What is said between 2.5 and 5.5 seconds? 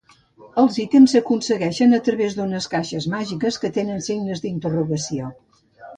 caixes màgiques que tenen signes d'interrogació.